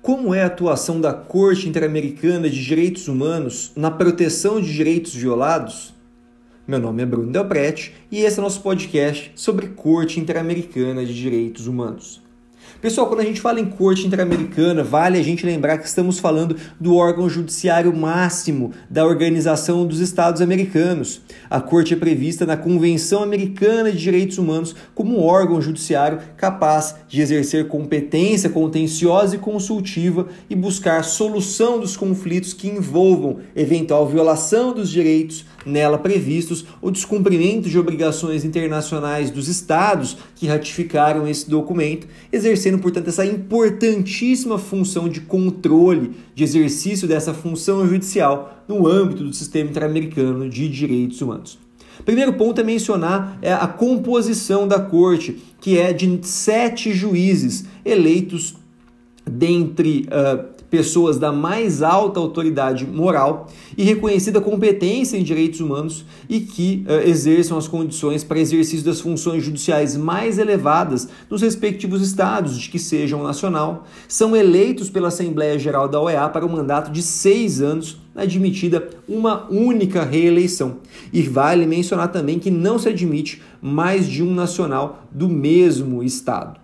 Como 0.00 0.32
é 0.32 0.42
a 0.42 0.46
atuação 0.46 1.00
da 1.00 1.12
Corte 1.12 1.68
Interamericana 1.68 2.48
de 2.48 2.64
Direitos 2.64 3.08
Humanos 3.08 3.72
na 3.74 3.90
proteção 3.90 4.60
de 4.60 4.72
direitos 4.72 5.12
violados? 5.14 5.92
Meu 6.66 6.78
nome 6.78 7.02
é 7.02 7.06
Bruno 7.06 7.32
Delprete 7.32 7.94
e 8.10 8.20
esse 8.20 8.38
é 8.38 8.42
nosso 8.42 8.62
podcast 8.62 9.32
sobre 9.34 9.68
Corte 9.68 10.20
Interamericana 10.20 11.04
de 11.04 11.12
Direitos 11.12 11.66
Humanos. 11.66 12.22
Pessoal, 12.80 13.08
quando 13.08 13.20
a 13.20 13.24
gente 13.24 13.40
fala 13.40 13.58
em 13.58 13.64
corte 13.64 14.06
interamericana, 14.06 14.84
vale 14.84 15.18
a 15.18 15.22
gente 15.22 15.44
lembrar 15.44 15.78
que 15.78 15.86
estamos 15.86 16.20
falando 16.20 16.56
do 16.78 16.94
órgão 16.94 17.28
judiciário 17.28 17.94
máximo 17.96 18.72
da 18.88 19.04
Organização 19.04 19.84
dos 19.84 19.98
Estados 19.98 20.40
Americanos. 20.40 21.20
A 21.50 21.60
corte 21.60 21.94
é 21.94 21.96
prevista 21.96 22.46
na 22.46 22.56
Convenção 22.56 23.22
Americana 23.22 23.90
de 23.90 23.98
Direitos 23.98 24.38
Humanos 24.38 24.76
como 24.94 25.20
órgão 25.20 25.60
judiciário 25.60 26.20
capaz 26.36 26.94
de 27.08 27.20
exercer 27.20 27.66
competência 27.66 28.48
contenciosa 28.48 29.34
e 29.34 29.38
consultiva 29.38 30.28
e 30.48 30.54
buscar 30.54 31.02
solução 31.02 31.80
dos 31.80 31.96
conflitos 31.96 32.52
que 32.52 32.68
envolvam 32.68 33.38
eventual 33.56 34.06
violação 34.06 34.72
dos 34.72 34.88
direitos 34.88 35.44
nela 35.66 35.98
previstos 35.98 36.64
ou 36.80 36.90
descumprimento 36.90 37.68
de 37.68 37.78
obrigações 37.78 38.44
internacionais 38.44 39.30
dos 39.30 39.48
estados 39.48 40.16
que 40.34 40.46
ratificaram 40.46 41.26
esse 41.26 41.48
documento, 41.48 42.06
exercendo, 42.58 42.80
portanto, 42.80 43.08
essa 43.08 43.24
importantíssima 43.24 44.58
função 44.58 45.08
de 45.08 45.20
controle, 45.20 46.12
de 46.34 46.42
exercício 46.42 47.06
dessa 47.06 47.32
função 47.32 47.86
judicial 47.86 48.64
no 48.66 48.86
âmbito 48.86 49.24
do 49.24 49.32
sistema 49.32 49.70
interamericano 49.70 50.48
de 50.48 50.68
direitos 50.68 51.20
humanos. 51.20 51.58
Primeiro 52.04 52.32
ponto 52.34 52.60
é 52.60 52.64
mencionar 52.64 53.38
é, 53.40 53.52
a 53.52 53.66
composição 53.66 54.68
da 54.68 54.80
corte, 54.80 55.38
que 55.60 55.78
é 55.78 55.92
de 55.92 56.20
sete 56.22 56.92
juízes 56.92 57.64
eleitos 57.84 58.56
dentre 59.24 60.06
uh, 60.06 60.57
pessoas 60.70 61.18
da 61.18 61.32
mais 61.32 61.82
alta 61.82 62.20
autoridade 62.20 62.86
moral 62.86 63.48
e 63.76 63.84
reconhecida 63.84 64.40
competência 64.40 65.16
em 65.16 65.22
direitos 65.22 65.60
humanos 65.60 66.04
e 66.28 66.40
que 66.40 66.84
uh, 66.86 67.08
exerçam 67.08 67.56
as 67.56 67.66
condições 67.66 68.22
para 68.22 68.38
exercício 68.38 68.84
das 68.84 69.00
funções 69.00 69.42
judiciais 69.42 69.96
mais 69.96 70.38
elevadas 70.38 71.08
nos 71.30 71.42
respectivos 71.42 72.02
estados, 72.02 72.58
de 72.58 72.68
que 72.68 72.78
sejam 72.78 73.22
nacional, 73.22 73.86
são 74.06 74.36
eleitos 74.36 74.90
pela 74.90 75.08
Assembleia 75.08 75.58
Geral 75.58 75.88
da 75.88 76.00
OEA 76.00 76.28
para 76.28 76.44
um 76.44 76.50
mandato 76.50 76.90
de 76.90 77.02
seis 77.02 77.60
anos 77.60 78.00
admitida 78.14 78.88
uma 79.08 79.46
única 79.48 80.02
reeleição. 80.02 80.78
E 81.12 81.22
vale 81.22 81.66
mencionar 81.66 82.08
também 82.10 82.38
que 82.38 82.50
não 82.50 82.78
se 82.78 82.88
admite 82.88 83.40
mais 83.62 84.08
de 84.08 84.22
um 84.22 84.34
nacional 84.34 85.04
do 85.10 85.28
mesmo 85.28 86.02
estado. 86.02 86.58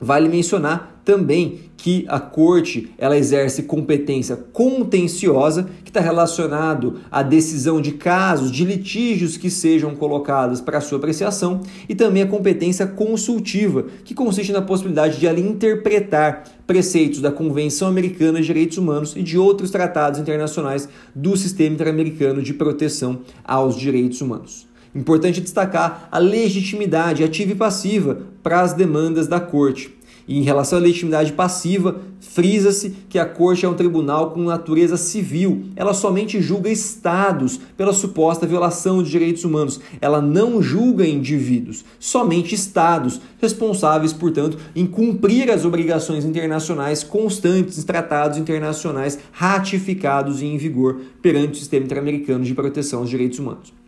Vale 0.00 0.28
mencionar 0.28 0.99
também 1.10 1.58
que 1.76 2.04
a 2.08 2.20
corte 2.20 2.92
ela 2.96 3.18
exerce 3.18 3.64
competência 3.64 4.36
contenciosa, 4.36 5.68
que 5.82 5.90
está 5.90 5.98
relacionado 5.98 7.00
à 7.10 7.20
decisão 7.20 7.80
de 7.80 7.92
casos, 7.92 8.52
de 8.52 8.64
litígios 8.64 9.36
que 9.36 9.50
sejam 9.50 9.96
colocados 9.96 10.60
para 10.60 10.80
sua 10.80 10.98
apreciação, 10.98 11.62
e 11.88 11.96
também 11.96 12.22
a 12.22 12.28
competência 12.28 12.86
consultiva, 12.86 13.86
que 14.04 14.14
consiste 14.14 14.52
na 14.52 14.62
possibilidade 14.62 15.18
de 15.18 15.26
ela 15.26 15.40
interpretar 15.40 16.44
preceitos 16.64 17.20
da 17.20 17.32
Convenção 17.32 17.88
Americana 17.88 18.40
de 18.40 18.46
Direitos 18.46 18.78
Humanos 18.78 19.16
e 19.16 19.22
de 19.24 19.36
outros 19.36 19.72
tratados 19.72 20.20
internacionais 20.20 20.88
do 21.12 21.36
Sistema 21.36 21.74
Interamericano 21.74 22.40
de 22.40 22.54
Proteção 22.54 23.22
aos 23.42 23.74
Direitos 23.74 24.20
Humanos. 24.20 24.68
Importante 24.94 25.40
destacar 25.40 26.08
a 26.12 26.18
legitimidade 26.18 27.24
ativa 27.24 27.52
e 27.52 27.56
passiva 27.56 28.22
para 28.44 28.60
as 28.60 28.74
demandas 28.74 29.26
da 29.26 29.40
Corte. 29.40 29.99
Em 30.32 30.42
relação 30.42 30.78
à 30.78 30.80
legitimidade 30.80 31.32
passiva, 31.32 32.02
frisa-se 32.20 32.90
que 33.08 33.18
a 33.18 33.26
Corte 33.26 33.66
é 33.66 33.68
um 33.68 33.74
tribunal 33.74 34.30
com 34.30 34.44
natureza 34.44 34.96
civil. 34.96 35.64
Ela 35.74 35.92
somente 35.92 36.40
julga 36.40 36.70
estados 36.70 37.58
pela 37.76 37.92
suposta 37.92 38.46
violação 38.46 39.02
de 39.02 39.10
direitos 39.10 39.44
humanos. 39.44 39.80
Ela 40.00 40.22
não 40.22 40.62
julga 40.62 41.04
indivíduos, 41.04 41.84
somente 41.98 42.54
estados, 42.54 43.20
responsáveis, 43.42 44.12
portanto, 44.12 44.56
em 44.76 44.86
cumprir 44.86 45.50
as 45.50 45.64
obrigações 45.64 46.24
internacionais 46.24 47.02
constantes 47.02 47.76
em 47.76 47.82
tratados 47.82 48.38
internacionais 48.38 49.18
ratificados 49.32 50.42
e 50.42 50.46
em 50.46 50.56
vigor 50.56 51.00
perante 51.20 51.54
o 51.54 51.56
sistema 51.56 51.86
interamericano 51.86 52.44
de 52.44 52.54
proteção 52.54 53.00
aos 53.00 53.10
direitos 53.10 53.40
humanos. 53.40 53.79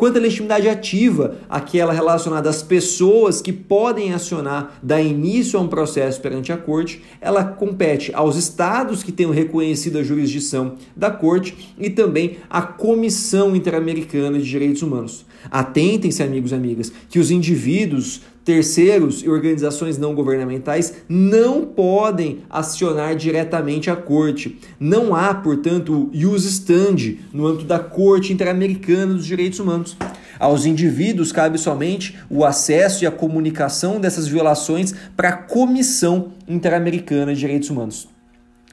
Quanto 0.00 0.16
à 0.16 0.20
legitimidade 0.22 0.66
ativa, 0.66 1.36
aquela 1.46 1.92
relacionada 1.92 2.48
às 2.48 2.62
pessoas 2.62 3.42
que 3.42 3.52
podem 3.52 4.14
acionar, 4.14 4.78
dar 4.82 5.02
início 5.02 5.58
a 5.58 5.62
um 5.62 5.68
processo 5.68 6.22
perante 6.22 6.50
a 6.50 6.56
corte, 6.56 7.02
ela 7.20 7.44
compete 7.44 8.10
aos 8.14 8.34
estados 8.34 9.02
que 9.02 9.12
tenham 9.12 9.30
reconhecido 9.30 9.98
a 9.98 10.02
jurisdição 10.02 10.76
da 10.96 11.10
corte 11.10 11.74
e 11.78 11.90
também 11.90 12.38
à 12.48 12.62
Comissão 12.62 13.54
Interamericana 13.54 14.38
de 14.38 14.48
Direitos 14.48 14.80
Humanos. 14.80 15.26
Atentem-se, 15.50 16.22
amigos 16.22 16.52
e 16.52 16.54
amigas, 16.54 16.90
que 17.10 17.18
os 17.18 17.30
indivíduos 17.30 18.22
terceiros 18.44 19.22
e 19.22 19.28
organizações 19.28 19.98
não 19.98 20.14
governamentais 20.14 20.94
não 21.08 21.64
podem 21.64 22.38
acionar 22.48 23.14
diretamente 23.14 23.90
a 23.90 23.96
corte. 23.96 24.58
Não 24.78 25.14
há, 25.14 25.34
portanto, 25.34 26.10
use 26.14 26.48
stand 26.48 27.16
no 27.32 27.46
âmbito 27.46 27.64
da 27.64 27.78
Corte 27.78 28.32
Interamericana 28.32 29.14
dos 29.14 29.26
Direitos 29.26 29.58
Humanos. 29.58 29.96
Aos 30.38 30.64
indivíduos 30.64 31.32
cabe 31.32 31.58
somente 31.58 32.18
o 32.30 32.44
acesso 32.44 33.04
e 33.04 33.06
a 33.06 33.10
comunicação 33.10 34.00
dessas 34.00 34.26
violações 34.26 34.94
para 35.14 35.28
a 35.28 35.36
Comissão 35.36 36.32
Interamericana 36.48 37.34
de 37.34 37.40
Direitos 37.40 37.68
Humanos. 37.68 38.08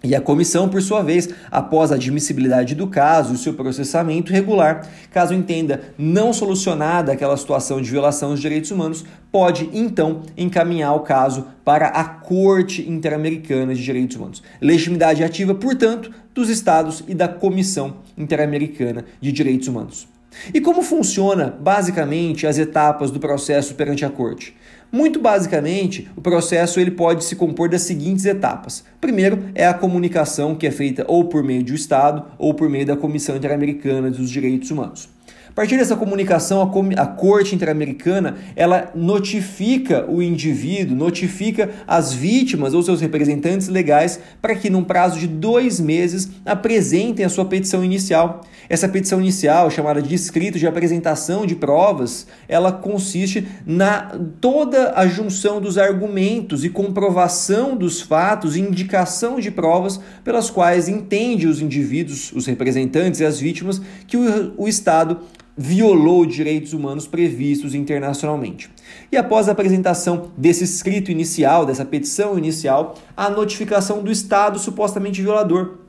E 0.03 0.13
a 0.13 0.21
comissão, 0.21 0.69
por 0.69 0.79
sua 0.79 1.01
vez, 1.01 1.27
após 1.49 1.91
a 1.91 1.95
admissibilidade 1.95 2.75
do 2.75 2.85
caso 2.85 3.33
e 3.33 3.37
seu 3.37 3.55
processamento 3.55 4.31
regular, 4.31 4.87
caso 5.11 5.33
entenda 5.33 5.81
não 5.97 6.31
solucionada 6.31 7.11
aquela 7.11 7.35
situação 7.35 7.81
de 7.81 7.89
violação 7.89 8.29
dos 8.29 8.39
direitos 8.39 8.69
humanos, 8.69 9.03
pode 9.31 9.67
então 9.73 10.21
encaminhar 10.37 10.95
o 10.95 10.99
caso 10.99 11.47
para 11.65 11.87
a 11.87 12.03
Corte 12.03 12.87
Interamericana 12.87 13.73
de 13.73 13.83
Direitos 13.83 14.15
Humanos. 14.15 14.43
Legitimidade 14.61 15.23
ativa, 15.23 15.55
portanto, 15.55 16.11
dos 16.33 16.47
Estados 16.47 17.03
e 17.07 17.15
da 17.15 17.27
Comissão 17.27 17.95
Interamericana 18.15 19.03
de 19.19 19.31
Direitos 19.31 19.67
Humanos. 19.67 20.07
E 20.53 20.61
como 20.61 20.81
funciona 20.81 21.55
basicamente 21.59 22.45
as 22.45 22.57
etapas 22.57 23.11
do 23.11 23.19
processo 23.19 23.75
perante 23.75 24.05
a 24.05 24.09
corte? 24.09 24.55
Muito 24.91 25.19
basicamente, 25.19 26.09
o 26.15 26.21
processo 26.21 26.79
ele 26.79 26.91
pode 26.91 27.25
se 27.25 27.35
compor 27.35 27.67
das 27.67 27.81
seguintes 27.81 28.25
etapas. 28.25 28.85
Primeiro 29.01 29.49
é 29.53 29.67
a 29.67 29.73
comunicação 29.73 30.55
que 30.55 30.65
é 30.65 30.71
feita 30.71 31.03
ou 31.07 31.25
por 31.25 31.43
meio 31.43 31.63
do 31.63 31.73
Estado 31.73 32.25
ou 32.37 32.53
por 32.53 32.69
meio 32.69 32.85
da 32.85 32.95
Comissão 32.95 33.35
Interamericana 33.35 34.09
dos 34.09 34.29
Direitos 34.29 34.71
Humanos. 34.71 35.09
Partir 35.57 35.75
dessa 35.75 35.95
comunicação, 35.95 36.61
a, 36.61 37.01
a 37.01 37.05
Corte 37.07 37.55
Interamericana 37.55 38.37
ela 38.55 38.91
notifica 38.93 40.05
o 40.07 40.21
indivíduo, 40.21 40.95
notifica 40.95 41.71
as 41.87 42.13
vítimas 42.13 42.75
ou 42.75 42.83
seus 42.83 43.01
representantes 43.01 43.67
legais 43.67 44.19
para 44.39 44.53
que, 44.53 44.69
num 44.69 44.83
prazo 44.83 45.19
de 45.19 45.25
dois 45.25 45.79
meses, 45.79 46.29
apresentem 46.45 47.25
a 47.25 47.29
sua 47.29 47.43
petição 47.43 47.83
inicial. 47.83 48.41
Essa 48.69 48.87
petição 48.87 49.19
inicial, 49.19 49.71
chamada 49.71 49.99
de 49.99 50.13
escrito 50.13 50.59
de 50.59 50.67
apresentação 50.67 51.43
de 51.43 51.55
provas, 51.55 52.27
ela 52.47 52.71
consiste 52.71 53.47
na 53.65 54.15
toda 54.39 54.93
a 54.95 55.07
junção 55.07 55.59
dos 55.59 55.79
argumentos 55.79 56.63
e 56.63 56.69
comprovação 56.69 57.75
dos 57.75 57.99
fatos 57.99 58.55
e 58.55 58.59
indicação 58.59 59.39
de 59.39 59.49
provas 59.49 59.99
pelas 60.23 60.51
quais 60.51 60.87
entende 60.87 61.47
os 61.47 61.59
indivíduos, 61.59 62.31
os 62.31 62.45
representantes 62.45 63.21
e 63.21 63.25
as 63.25 63.39
vítimas 63.39 63.81
que 64.05 64.17
o, 64.17 64.53
o 64.55 64.67
Estado 64.67 65.17
violou 65.57 66.25
direitos 66.25 66.73
humanos 66.73 67.07
previstos 67.07 67.73
internacionalmente. 67.73 68.69
E 69.11 69.17
após 69.17 69.49
a 69.49 69.53
apresentação 69.53 70.31
desse 70.37 70.63
escrito 70.63 71.11
inicial, 71.11 71.65
dessa 71.65 71.83
petição 71.83 72.37
inicial, 72.37 72.95
a 73.15 73.29
notificação 73.29 74.03
do 74.03 74.11
Estado 74.11 74.59
supostamente 74.59 75.21
violador 75.21 75.86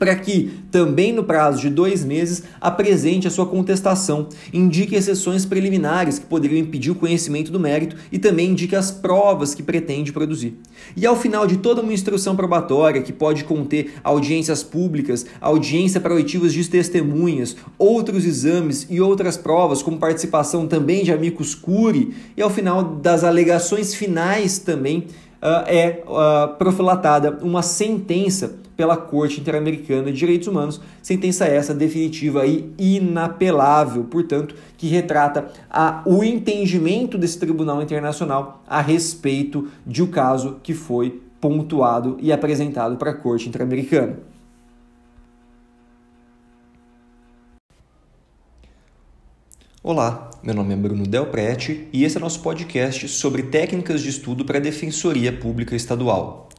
para 0.00 0.16
que, 0.16 0.50
também 0.70 1.12
no 1.12 1.22
prazo 1.22 1.60
de 1.60 1.68
dois 1.68 2.02
meses, 2.02 2.42
apresente 2.58 3.28
a 3.28 3.30
sua 3.30 3.44
contestação, 3.44 4.28
indique 4.50 4.94
exceções 4.94 5.44
preliminares 5.44 6.18
que 6.18 6.24
poderiam 6.24 6.58
impedir 6.58 6.90
o 6.90 6.94
conhecimento 6.94 7.52
do 7.52 7.60
mérito 7.60 7.96
e 8.10 8.18
também 8.18 8.48
indique 8.48 8.74
as 8.74 8.90
provas 8.90 9.54
que 9.54 9.62
pretende 9.62 10.10
produzir. 10.10 10.56
E 10.96 11.04
ao 11.04 11.14
final 11.14 11.46
de 11.46 11.58
toda 11.58 11.82
uma 11.82 11.92
instrução 11.92 12.34
probatória, 12.34 13.02
que 13.02 13.12
pode 13.12 13.44
conter 13.44 13.92
audiências 14.02 14.62
públicas, 14.62 15.26
audiência 15.38 16.00
para 16.00 16.14
oitivas 16.14 16.54
de 16.54 16.66
testemunhas, 16.66 17.54
outros 17.78 18.24
exames 18.24 18.86
e 18.88 19.02
outras 19.02 19.36
provas, 19.36 19.82
como 19.82 19.98
participação 19.98 20.66
também 20.66 21.04
de 21.04 21.12
amicus 21.12 21.54
curi, 21.54 22.14
e 22.34 22.40
ao 22.40 22.48
final 22.48 22.82
das 22.82 23.22
alegações 23.22 23.94
finais 23.94 24.58
também, 24.58 25.08
uh, 25.42 25.66
é 25.66 26.02
uh, 26.06 26.56
profilatada 26.56 27.38
uma 27.42 27.62
sentença 27.62 28.59
pela 28.80 28.96
Corte 28.96 29.42
Interamericana 29.42 30.10
de 30.10 30.16
Direitos 30.16 30.48
Humanos, 30.48 30.80
sentença 31.02 31.44
essa 31.44 31.74
definitiva 31.74 32.46
e 32.46 32.72
inapelável, 32.78 34.04
portanto, 34.04 34.54
que 34.78 34.88
retrata 34.88 35.52
a, 35.68 36.02
o 36.06 36.24
entendimento 36.24 37.18
desse 37.18 37.38
Tribunal 37.38 37.82
Internacional 37.82 38.62
a 38.66 38.80
respeito 38.80 39.68
de 39.86 40.02
um 40.02 40.06
caso 40.06 40.60
que 40.62 40.72
foi 40.72 41.20
pontuado 41.38 42.16
e 42.22 42.32
apresentado 42.32 42.96
para 42.96 43.10
a 43.10 43.14
Corte 43.14 43.50
Interamericana. 43.50 44.18
Olá, 49.82 50.30
meu 50.42 50.54
nome 50.54 50.72
é 50.72 50.76
Bruno 50.78 51.06
Del 51.06 51.26
Prete 51.26 51.86
e 51.92 52.02
esse 52.02 52.16
é 52.16 52.20
nosso 52.20 52.40
podcast 52.40 53.06
sobre 53.08 53.42
técnicas 53.42 54.00
de 54.00 54.08
estudo 54.08 54.42
para 54.46 54.56
a 54.56 54.60
Defensoria 54.62 55.30
Pública 55.30 55.76
Estadual. 55.76 56.49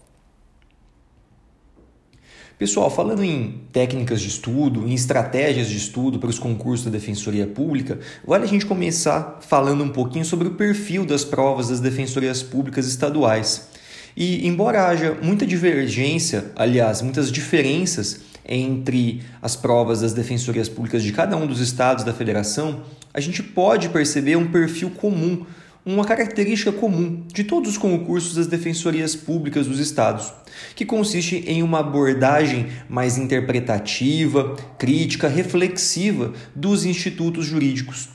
Pessoal, 2.61 2.91
falando 2.91 3.23
em 3.23 3.59
técnicas 3.73 4.21
de 4.21 4.27
estudo, 4.27 4.87
em 4.87 4.93
estratégias 4.93 5.67
de 5.67 5.77
estudo 5.77 6.19
para 6.19 6.29
os 6.29 6.37
concursos 6.37 6.85
da 6.85 6.91
Defensoria 6.91 7.47
Pública, 7.47 7.97
vale 8.23 8.43
a 8.43 8.47
gente 8.47 8.67
começar 8.67 9.39
falando 9.41 9.83
um 9.83 9.89
pouquinho 9.89 10.23
sobre 10.23 10.47
o 10.47 10.51
perfil 10.51 11.03
das 11.03 11.23
provas 11.25 11.69
das 11.69 11.79
defensorias 11.79 12.43
públicas 12.43 12.85
estaduais. 12.85 13.67
E, 14.15 14.47
embora 14.47 14.85
haja 14.85 15.17
muita 15.23 15.43
divergência, 15.43 16.51
aliás, 16.55 17.01
muitas 17.01 17.31
diferenças 17.31 18.19
entre 18.47 19.23
as 19.41 19.55
provas 19.55 20.01
das 20.01 20.13
defensorias 20.13 20.69
públicas 20.69 21.01
de 21.01 21.11
cada 21.11 21.35
um 21.35 21.47
dos 21.47 21.61
estados 21.61 22.03
da 22.03 22.13
federação, 22.13 22.83
a 23.11 23.19
gente 23.19 23.41
pode 23.41 23.89
perceber 23.89 24.35
um 24.35 24.51
perfil 24.51 24.91
comum, 24.91 25.47
uma 25.85 26.05
característica 26.05 26.71
comum 26.71 27.23
de 27.33 27.43
todos 27.43 27.71
os 27.71 27.77
concursos 27.77 28.35
das 28.35 28.47
defensorias 28.47 29.15
públicas 29.15 29.65
dos 29.65 29.79
estados, 29.79 30.31
que 30.75 30.85
consiste 30.85 31.37
em 31.47 31.63
uma 31.63 31.79
abordagem 31.79 32.67
mais 32.87 33.17
interpretativa, 33.17 34.55
crítica, 34.77 35.27
reflexiva 35.27 36.33
dos 36.55 36.85
institutos 36.85 37.45
jurídicos. 37.45 38.09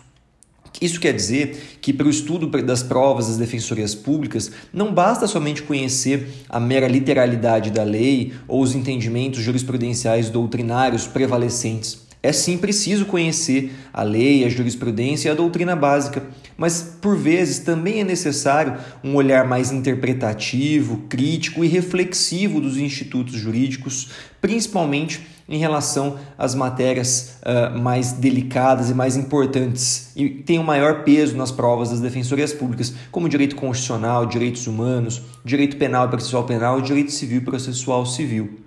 Isso 0.80 1.00
quer 1.00 1.14
dizer 1.14 1.78
que, 1.80 1.92
para 1.92 2.06
o 2.06 2.10
estudo 2.10 2.46
das 2.62 2.82
provas 2.82 3.28
das 3.28 3.38
defensorias 3.38 3.94
públicas, 3.94 4.52
não 4.72 4.92
basta 4.92 5.26
somente 5.26 5.62
conhecer 5.62 6.28
a 6.48 6.60
mera 6.60 6.86
literalidade 6.86 7.70
da 7.70 7.82
lei 7.82 8.34
ou 8.46 8.62
os 8.62 8.74
entendimentos 8.74 9.42
jurisprudenciais 9.42 10.28
doutrinários 10.28 11.06
prevalecentes. 11.06 12.05
É 12.26 12.32
sim 12.32 12.58
preciso 12.58 13.06
conhecer 13.06 13.72
a 13.92 14.02
lei, 14.02 14.44
a 14.44 14.48
jurisprudência 14.48 15.28
e 15.28 15.30
a 15.30 15.34
doutrina 15.34 15.76
básica, 15.76 16.24
mas 16.58 16.96
por 17.00 17.16
vezes 17.16 17.60
também 17.60 18.00
é 18.00 18.04
necessário 18.04 18.78
um 19.04 19.14
olhar 19.14 19.46
mais 19.46 19.70
interpretativo, 19.70 21.04
crítico 21.08 21.64
e 21.64 21.68
reflexivo 21.68 22.60
dos 22.60 22.78
institutos 22.78 23.34
jurídicos, 23.34 24.10
principalmente 24.40 25.24
em 25.48 25.58
relação 25.58 26.18
às 26.36 26.52
matérias 26.52 27.38
uh, 27.42 27.78
mais 27.78 28.10
delicadas 28.10 28.90
e 28.90 28.94
mais 28.94 29.16
importantes 29.16 30.10
e 30.16 30.28
tem 30.28 30.58
um 30.58 30.64
maior 30.64 31.04
peso 31.04 31.36
nas 31.36 31.52
provas 31.52 31.90
das 31.90 32.00
defensorias 32.00 32.52
públicas, 32.52 32.92
como 33.12 33.28
direito 33.28 33.54
constitucional, 33.54 34.26
direitos 34.26 34.66
humanos, 34.66 35.22
direito 35.44 35.76
penal 35.76 36.06
e 36.06 36.08
processual 36.08 36.42
penal, 36.42 36.80
direito 36.80 37.12
civil 37.12 37.38
e 37.38 37.44
processual 37.44 38.04
civil. 38.04 38.65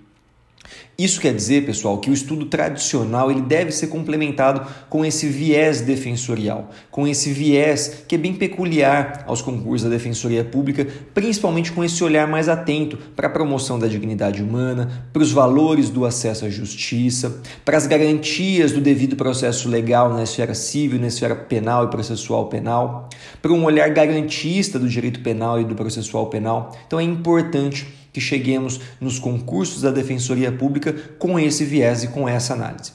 Isso 1.00 1.18
quer 1.18 1.34
dizer, 1.34 1.64
pessoal, 1.64 1.96
que 1.96 2.10
o 2.10 2.12
estudo 2.12 2.44
tradicional 2.44 3.30
ele 3.30 3.40
deve 3.40 3.72
ser 3.72 3.86
complementado 3.86 4.70
com 4.90 5.02
esse 5.02 5.26
viés 5.28 5.80
defensorial, 5.80 6.68
com 6.90 7.08
esse 7.08 7.32
viés 7.32 8.04
que 8.06 8.16
é 8.16 8.18
bem 8.18 8.34
peculiar 8.34 9.24
aos 9.26 9.40
concursos 9.40 9.88
da 9.88 9.96
Defensoria 9.96 10.44
Pública, 10.44 10.86
principalmente 11.14 11.72
com 11.72 11.82
esse 11.82 12.04
olhar 12.04 12.28
mais 12.28 12.50
atento 12.50 12.98
para 13.16 13.28
a 13.28 13.30
promoção 13.30 13.78
da 13.78 13.86
dignidade 13.86 14.42
humana, 14.42 15.08
para 15.10 15.22
os 15.22 15.32
valores 15.32 15.88
do 15.88 16.04
acesso 16.04 16.44
à 16.44 16.50
justiça, 16.50 17.40
para 17.64 17.78
as 17.78 17.86
garantias 17.86 18.72
do 18.72 18.80
devido 18.82 19.16
processo 19.16 19.70
legal 19.70 20.12
na 20.12 20.22
esfera 20.22 20.54
civil, 20.54 21.00
na 21.00 21.06
esfera 21.06 21.34
penal 21.34 21.86
e 21.86 21.88
processual 21.88 22.48
penal, 22.48 23.08
para 23.40 23.52
um 23.52 23.64
olhar 23.64 23.88
garantista 23.88 24.78
do 24.78 24.86
direito 24.86 25.20
penal 25.20 25.58
e 25.58 25.64
do 25.64 25.74
processual 25.74 26.26
penal. 26.26 26.76
Então 26.86 27.00
é 27.00 27.02
importante 27.02 27.99
que 28.12 28.20
cheguemos 28.20 28.80
nos 29.00 29.18
concursos 29.18 29.82
da 29.82 29.90
Defensoria 29.90 30.52
Pública 30.52 30.94
com 31.18 31.38
esse 31.38 31.64
viés 31.64 32.04
e 32.04 32.08
com 32.08 32.28
essa 32.28 32.54
análise. 32.54 32.92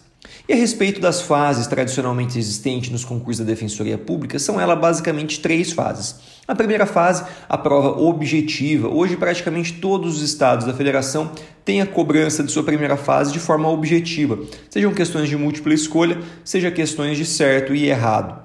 E 0.48 0.54
a 0.54 0.56
respeito 0.56 1.02
das 1.02 1.22
fases 1.22 1.66
tradicionalmente 1.66 2.38
existentes 2.38 2.92
nos 2.92 3.04
concursos 3.04 3.44
da 3.44 3.52
Defensoria 3.52 3.98
Pública, 3.98 4.38
são 4.38 4.62
elas 4.62 4.80
basicamente 4.80 5.40
três 5.40 5.72
fases. 5.72 6.16
A 6.48 6.54
primeira 6.54 6.86
fase, 6.86 7.24
a 7.50 7.58
prova 7.58 8.00
objetiva. 8.00 8.88
Hoje, 8.88 9.18
praticamente 9.18 9.74
todos 9.74 10.18
os 10.18 10.22
estados 10.22 10.66
da 10.66 10.74
federação 10.74 11.32
têm 11.64 11.82
a 11.82 11.86
cobrança 11.86 12.44
de 12.44 12.52
sua 12.52 12.64
primeira 12.64 12.96
fase 12.96 13.34
de 13.34 13.40
forma 13.40 13.68
objetiva, 13.70 14.38
sejam 14.70 14.94
questões 14.94 15.28
de 15.28 15.36
múltipla 15.36 15.74
escolha, 15.74 16.20
seja 16.44 16.70
questões 16.70 17.18
de 17.18 17.26
certo 17.26 17.74
e 17.74 17.86
errado. 17.86 18.45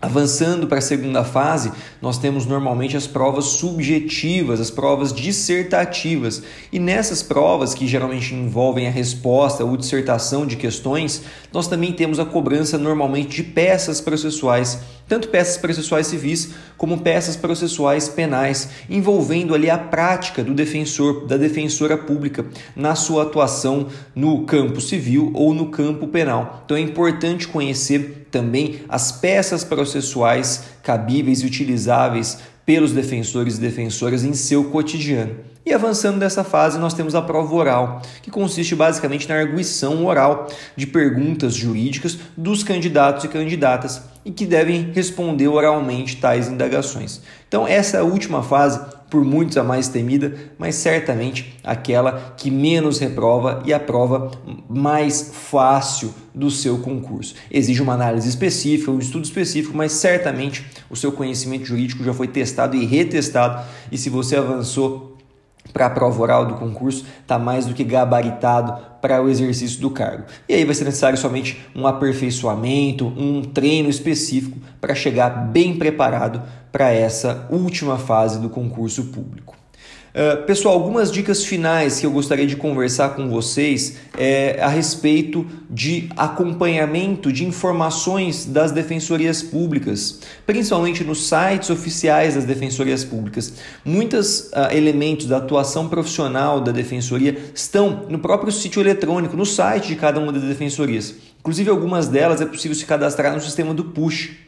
Avançando 0.00 0.66
para 0.66 0.76
a 0.76 0.82
segunda 0.82 1.24
fase, 1.24 1.72
nós 2.02 2.18
temos 2.18 2.44
normalmente 2.44 2.98
as 2.98 3.06
provas 3.06 3.46
subjetivas, 3.46 4.60
as 4.60 4.70
provas 4.70 5.10
dissertativas. 5.10 6.42
E 6.70 6.78
nessas 6.78 7.22
provas, 7.22 7.72
que 7.72 7.86
geralmente 7.86 8.34
envolvem 8.34 8.86
a 8.86 8.90
resposta 8.90 9.64
ou 9.64 9.74
dissertação 9.74 10.46
de 10.46 10.56
questões, 10.56 11.22
nós 11.50 11.66
também 11.66 11.94
temos 11.94 12.20
a 12.20 12.26
cobrança 12.26 12.76
normalmente 12.76 13.36
de 13.36 13.42
peças 13.42 13.98
processuais, 13.98 14.80
tanto 15.08 15.28
peças 15.28 15.56
processuais 15.56 16.06
civis 16.06 16.50
como 16.76 17.00
peças 17.00 17.36
processuais 17.36 18.08
penais, 18.08 18.68
envolvendo 18.90 19.54
ali 19.54 19.70
a 19.70 19.78
prática 19.78 20.42
do 20.42 20.54
defensor, 20.54 21.26
da 21.26 21.36
defensora 21.36 21.96
pública, 21.96 22.44
na 22.74 22.94
sua 22.94 23.22
atuação 23.22 23.88
no 24.14 24.44
campo 24.44 24.80
civil 24.80 25.30
ou 25.34 25.54
no 25.54 25.70
campo 25.70 26.08
penal. 26.08 26.62
Então 26.64 26.76
é 26.76 26.80
importante 26.80 27.48
conhecer 27.48 28.26
também 28.30 28.80
as 28.88 29.12
peças 29.12 29.64
processuais 29.64 30.64
cabíveis 30.82 31.40
e 31.40 31.46
utilizáveis 31.46 32.38
pelos 32.64 32.92
defensores 32.92 33.56
e 33.56 33.60
defensoras 33.60 34.24
em 34.24 34.34
seu 34.34 34.64
cotidiano. 34.64 35.36
E 35.66 35.74
avançando 35.74 36.20
dessa 36.20 36.44
fase, 36.44 36.78
nós 36.78 36.94
temos 36.94 37.16
a 37.16 37.20
prova 37.20 37.52
oral, 37.52 38.00
que 38.22 38.30
consiste 38.30 38.72
basicamente 38.76 39.28
na 39.28 39.34
arguição 39.34 40.06
oral 40.06 40.46
de 40.76 40.86
perguntas 40.86 41.56
jurídicas 41.56 42.16
dos 42.36 42.62
candidatos 42.62 43.24
e 43.24 43.28
candidatas 43.28 44.00
e 44.24 44.30
que 44.30 44.46
devem 44.46 44.92
responder 44.92 45.48
oralmente 45.48 46.18
tais 46.18 46.46
indagações. 46.46 47.20
Então, 47.48 47.66
essa 47.66 48.04
última 48.04 48.44
fase 48.44 48.80
por 49.10 49.24
muitos 49.24 49.56
a 49.56 49.64
mais 49.64 49.88
temida, 49.88 50.36
mas 50.56 50.76
certamente 50.76 51.56
aquela 51.64 52.34
que 52.36 52.48
menos 52.48 53.00
reprova 53.00 53.60
e 53.64 53.74
a 53.74 53.80
prova 53.80 54.30
mais 54.68 55.32
fácil 55.32 56.14
do 56.32 56.48
seu 56.48 56.78
concurso. 56.78 57.34
Exige 57.50 57.82
uma 57.82 57.94
análise 57.94 58.28
específica, 58.28 58.92
um 58.92 59.00
estudo 59.00 59.24
específico, 59.24 59.76
mas 59.76 59.90
certamente 59.90 60.64
o 60.88 60.94
seu 60.94 61.10
conhecimento 61.10 61.64
jurídico 61.64 62.04
já 62.04 62.14
foi 62.14 62.28
testado 62.28 62.76
e 62.76 62.84
retestado, 62.84 63.64
e 63.90 63.98
se 63.98 64.08
você 64.08 64.36
avançou 64.36 65.15
para 65.76 65.84
a 65.84 65.90
prova 65.90 66.22
oral 66.22 66.46
do 66.46 66.54
concurso 66.54 67.04
está 67.20 67.38
mais 67.38 67.66
do 67.66 67.74
que 67.74 67.84
gabaritado 67.84 68.80
para 69.02 69.22
o 69.22 69.28
exercício 69.28 69.78
do 69.78 69.90
cargo. 69.90 70.24
E 70.48 70.54
aí 70.54 70.64
vai 70.64 70.74
ser 70.74 70.84
necessário 70.84 71.18
somente 71.18 71.60
um 71.74 71.86
aperfeiçoamento, 71.86 73.06
um 73.08 73.42
treino 73.42 73.90
específico 73.90 74.58
para 74.80 74.94
chegar 74.94 75.28
bem 75.28 75.76
preparado 75.76 76.42
para 76.72 76.90
essa 76.90 77.46
última 77.50 77.98
fase 77.98 78.38
do 78.38 78.48
concurso 78.48 79.04
público. 79.08 79.54
Uh, 80.16 80.44
pessoal, 80.44 80.72
algumas 80.72 81.12
dicas 81.12 81.44
finais 81.44 82.00
que 82.00 82.06
eu 82.06 82.10
gostaria 82.10 82.46
de 82.46 82.56
conversar 82.56 83.10
com 83.10 83.28
vocês 83.28 83.98
é 84.16 84.58
a 84.62 84.68
respeito 84.68 85.44
de 85.68 86.08
acompanhamento 86.16 87.30
de 87.30 87.44
informações 87.44 88.46
das 88.46 88.72
defensorias 88.72 89.42
públicas, 89.42 90.20
principalmente 90.46 91.04
nos 91.04 91.28
sites 91.28 91.68
oficiais 91.68 92.34
das 92.34 92.46
defensorias 92.46 93.04
públicas. 93.04 93.52
Muitos 93.84 94.48
uh, 94.52 94.72
elementos 94.72 95.26
da 95.26 95.36
atuação 95.36 95.86
profissional 95.86 96.62
da 96.62 96.72
defensoria 96.72 97.36
estão 97.54 98.06
no 98.08 98.18
próprio 98.18 98.50
sítio 98.50 98.80
eletrônico, 98.80 99.36
no 99.36 99.44
site 99.44 99.88
de 99.88 99.96
cada 99.96 100.18
uma 100.18 100.32
das 100.32 100.44
defensorias. 100.44 101.14
Inclusive, 101.40 101.68
algumas 101.68 102.08
delas 102.08 102.40
é 102.40 102.46
possível 102.46 102.74
se 102.74 102.86
cadastrar 102.86 103.34
no 103.34 103.40
sistema 103.42 103.74
do 103.74 103.84
Push. 103.84 104.45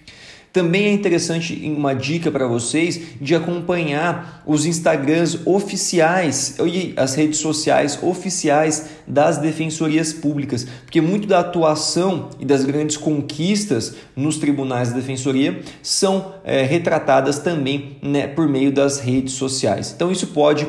Também 0.52 0.86
é 0.86 0.92
interessante 0.92 1.54
uma 1.76 1.94
dica 1.94 2.30
para 2.30 2.46
vocês 2.46 3.00
de 3.20 3.34
acompanhar 3.34 4.42
os 4.46 4.64
Instagrams 4.64 5.40
oficiais 5.44 6.56
e 6.58 6.94
as 6.96 7.14
redes 7.14 7.38
sociais 7.38 7.98
oficiais 8.02 8.86
das 9.06 9.38
defensorias 9.38 10.12
públicas, 10.12 10.66
porque 10.84 11.00
muito 11.00 11.28
da 11.28 11.40
atuação 11.40 12.30
e 12.40 12.44
das 12.44 12.64
grandes 12.64 12.96
conquistas 12.96 13.94
nos 14.16 14.38
tribunais 14.38 14.90
da 14.90 14.96
defensoria 14.96 15.60
são 15.82 16.34
é, 16.44 16.62
retratadas 16.62 17.38
também 17.38 17.98
né, 18.02 18.26
por 18.26 18.48
meio 18.48 18.72
das 18.72 18.98
redes 18.98 19.34
sociais. 19.34 19.92
Então 19.94 20.10
isso 20.10 20.28
pode 20.28 20.66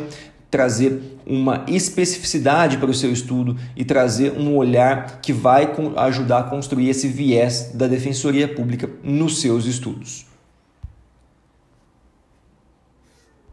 trazer 0.50 1.20
uma 1.26 1.64
especificidade 1.68 2.78
para 2.78 2.90
o 2.90 2.94
seu 2.94 3.12
estudo 3.12 3.56
e 3.76 3.86
trazer 3.86 4.34
um 4.34 4.56
olhar 4.56 5.20
que 5.22 5.32
vai 5.32 5.72
ajudar 5.98 6.40
a 6.40 6.44
construir 6.44 6.90
esse 6.90 7.08
viés 7.08 7.72
da 7.74 7.88
defensoria 7.88 8.48
pública 8.48 8.90
nos 9.04 9.42
seus 9.42 9.66
estudos. 9.66 10.29